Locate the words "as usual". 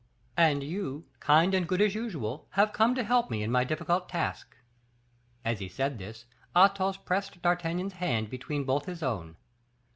1.79-2.47